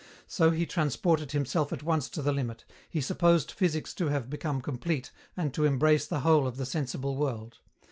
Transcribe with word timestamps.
So 0.25 0.49
he 0.49 0.65
transported 0.65 1.31
himself 1.31 1.71
at 1.71 1.83
once 1.83 2.09
to 2.09 2.23
the 2.23 2.31
limit; 2.33 2.65
he 2.89 3.01
supposed 3.01 3.51
physics 3.51 3.93
to 3.93 4.07
have 4.07 4.31
become 4.31 4.59
complete 4.59 5.11
and 5.37 5.53
to 5.53 5.63
embrace 5.63 6.07
the 6.07 6.21
whole 6.21 6.47
of 6.47 6.57
the 6.57 6.65
sensible 6.65 7.15
world. 7.15 7.59